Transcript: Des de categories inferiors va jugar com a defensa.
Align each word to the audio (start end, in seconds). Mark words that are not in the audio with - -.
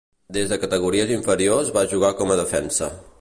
Des 0.37 0.47
de 0.53 0.57
categories 0.63 1.13
inferiors 1.17 1.71
va 1.79 1.87
jugar 1.95 2.13
com 2.23 2.33
a 2.33 2.39
defensa. 2.45 2.93